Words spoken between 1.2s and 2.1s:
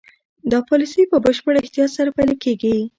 بشپړ احتیاط سره